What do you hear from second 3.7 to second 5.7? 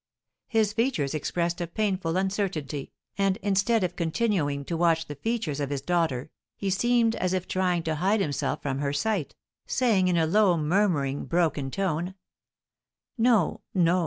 of continuing to watch the features of